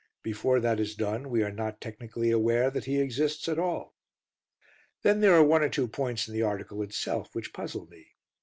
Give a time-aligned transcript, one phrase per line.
[0.23, 3.93] Before that is done we are not technically aware that he exists at all.
[5.03, 8.07] Then there are one or two points in the article itself which puzzle me.